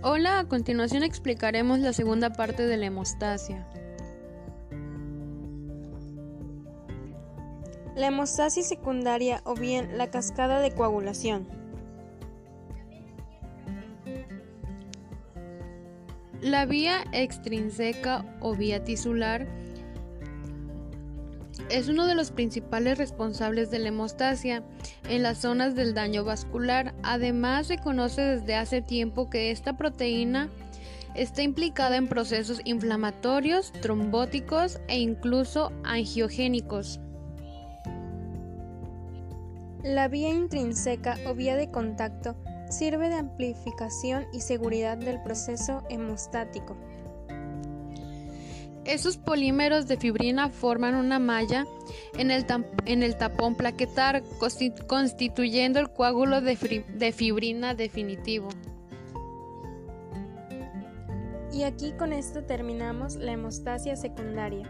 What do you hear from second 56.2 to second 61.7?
de, de fibrina definitivo. Y